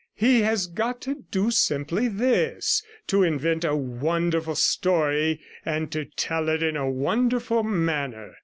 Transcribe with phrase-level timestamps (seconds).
[0.15, 6.49] He has got to do simply this to invent a wonderful story, and to tell
[6.49, 8.33] it in a wonderful manner.'